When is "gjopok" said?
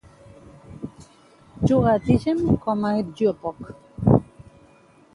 3.15-3.73